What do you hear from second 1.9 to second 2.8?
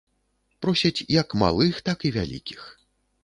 і вялікіх.